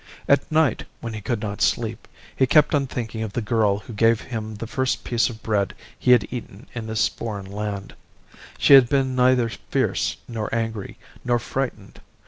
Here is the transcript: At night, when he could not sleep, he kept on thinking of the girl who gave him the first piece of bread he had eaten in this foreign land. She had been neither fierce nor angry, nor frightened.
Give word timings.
At 0.27 0.51
night, 0.51 0.85
when 0.99 1.13
he 1.13 1.21
could 1.21 1.41
not 1.43 1.61
sleep, 1.61 2.07
he 2.35 2.47
kept 2.47 2.73
on 2.73 2.87
thinking 2.87 3.21
of 3.21 3.33
the 3.33 3.39
girl 3.43 3.77
who 3.81 3.93
gave 3.93 4.19
him 4.21 4.55
the 4.55 4.65
first 4.65 5.03
piece 5.03 5.29
of 5.29 5.43
bread 5.43 5.75
he 5.99 6.09
had 6.09 6.27
eaten 6.33 6.65
in 6.73 6.87
this 6.87 7.07
foreign 7.07 7.45
land. 7.45 7.93
She 8.57 8.73
had 8.73 8.89
been 8.89 9.13
neither 9.15 9.47
fierce 9.69 10.17
nor 10.27 10.49
angry, 10.55 10.97
nor 11.23 11.37
frightened. 11.37 11.99